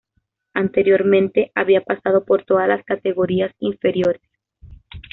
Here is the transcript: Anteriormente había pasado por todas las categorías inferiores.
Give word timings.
Anteriormente 0.55 1.51
había 1.53 1.81
pasado 1.81 2.25
por 2.25 2.43
todas 2.43 2.67
las 2.67 2.83
categorías 2.83 3.53
inferiores. 3.59 4.23